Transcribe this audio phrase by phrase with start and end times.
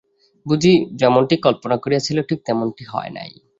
[0.45, 3.31] বুঝি যেমনটি কল্পনা করিয়াছিল ঠিক তেমনটি হয় নাই।